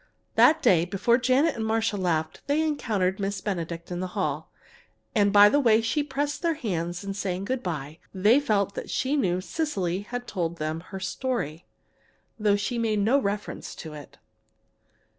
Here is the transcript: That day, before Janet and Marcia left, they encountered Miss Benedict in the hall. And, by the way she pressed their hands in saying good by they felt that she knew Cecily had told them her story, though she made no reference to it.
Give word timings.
That 0.33 0.63
day, 0.63 0.83
before 0.85 1.19
Janet 1.19 1.55
and 1.55 1.63
Marcia 1.63 1.95
left, 1.95 2.41
they 2.47 2.63
encountered 2.65 3.19
Miss 3.19 3.39
Benedict 3.39 3.91
in 3.91 3.99
the 3.99 4.07
hall. 4.17 4.51
And, 5.13 5.31
by 5.31 5.47
the 5.47 5.59
way 5.59 5.79
she 5.79 6.01
pressed 6.01 6.41
their 6.41 6.55
hands 6.55 7.03
in 7.03 7.13
saying 7.13 7.45
good 7.45 7.61
by 7.61 7.99
they 8.11 8.39
felt 8.39 8.73
that 8.73 8.89
she 8.89 9.15
knew 9.15 9.41
Cecily 9.41 9.99
had 9.99 10.25
told 10.25 10.57
them 10.57 10.79
her 10.89 10.99
story, 10.99 11.65
though 12.39 12.55
she 12.55 12.79
made 12.79 12.97
no 13.01 13.19
reference 13.21 13.75
to 13.75 13.93
it. 13.93 14.17